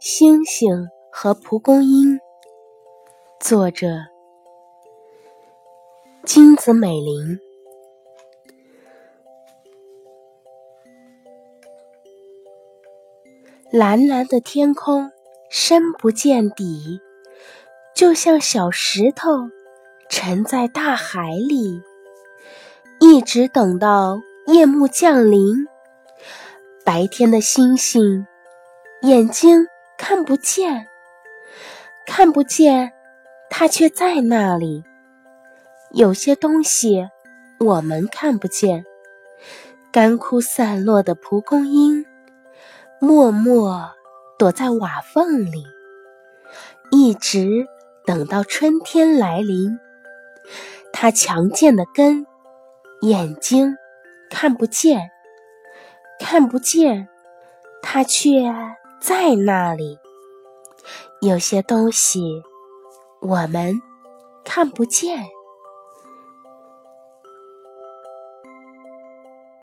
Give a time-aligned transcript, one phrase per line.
[0.00, 2.20] 星星和蒲公英，
[3.40, 3.88] 作者
[6.24, 7.40] 金子美玲。
[13.72, 15.10] 蓝蓝的天空，
[15.50, 17.00] 深不见底，
[17.92, 19.48] 就像小石头
[20.08, 21.82] 沉在大海里。
[23.00, 25.66] 一直等到夜幕降临，
[26.84, 28.28] 白天的星星。
[29.02, 29.66] 眼睛
[29.98, 30.86] 看不见，
[32.06, 32.92] 看不见，
[33.50, 34.84] 它却在那里。
[35.90, 37.10] 有些东西
[37.58, 38.84] 我们看不见，
[39.90, 42.06] 干枯散落的蒲公英，
[43.00, 43.90] 默默
[44.38, 45.66] 躲在瓦缝里，
[46.92, 47.66] 一直
[48.06, 49.78] 等到春天来临。
[50.92, 52.24] 它强健的根，
[53.00, 53.76] 眼睛
[54.30, 55.10] 看不见，
[56.20, 57.08] 看不见，
[57.82, 58.52] 它却。
[59.00, 59.98] 在那里，
[61.20, 62.42] 有些东西
[63.20, 63.80] 我们
[64.44, 65.37] 看不见。